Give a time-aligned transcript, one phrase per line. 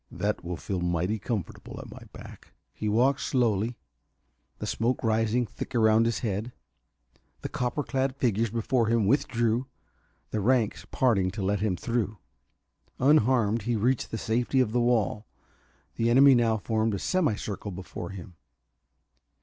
[0.09, 3.77] That will feel mighty comfortable at my back." He walked slowly,
[4.57, 6.51] the smoke rising thick about his head.
[7.41, 9.67] The copper clad figures before him withdrew,
[10.31, 12.17] the ranks parting to let him through.
[12.99, 15.27] Unharmed he reached the safety of the wall.
[15.97, 18.37] The enemy now formed a semi circle before him.